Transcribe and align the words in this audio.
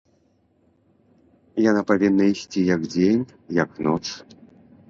Яна 1.69 1.81
павінна 1.91 2.23
ісці 2.33 2.59
як 2.75 2.81
дзень, 2.93 3.23
як 3.63 3.71
ноч. 3.91 4.03